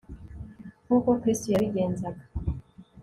nk'uko 0.85 1.09
kristo 1.21 1.47
yabigenzaga 1.53 2.23